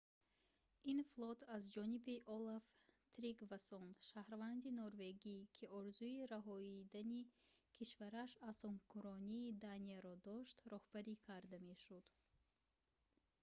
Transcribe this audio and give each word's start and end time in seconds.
ин 0.91 0.99
флот 1.11 1.39
аз 1.55 1.63
ҷониби 1.75 2.15
олаф 2.35 2.65
тригвассон 3.15 3.87
шаҳрванди 4.09 4.69
норвегӣ 4.81 5.37
ки 5.55 5.63
орзуи 5.79 6.27
раҳоидани 6.33 7.21
кишвараш 7.75 8.31
аз 8.49 8.57
ҳукмронии 8.73 9.55
данияро 9.65 10.13
дошт 10.29 10.57
роҳбарӣ 10.71 11.15
карда 11.27 11.57
мешуд 11.69 12.05